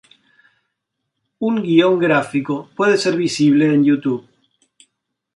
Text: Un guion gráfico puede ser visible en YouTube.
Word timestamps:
Un 1.37 1.59
guion 1.61 1.99
gráfico 1.99 2.71
puede 2.75 2.97
ser 2.97 3.15
visible 3.15 3.71
en 3.71 3.83
YouTube. 3.83 4.27